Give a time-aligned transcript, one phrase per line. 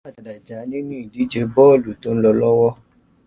[0.03, 2.71] Nàíjíríà ti padà já nínú ìdíje bóólù tó ń lọ lọ́wọ́.